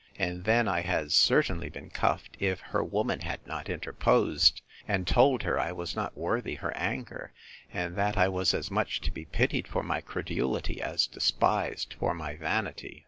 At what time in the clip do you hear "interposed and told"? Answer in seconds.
3.69-5.43